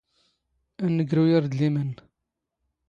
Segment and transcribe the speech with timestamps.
[0.83, 1.91] ⴰⴷ ⵏⴳⵔⵓ ⴰⵔⴷⵍⵉⵎ ⴰⵏⵏ.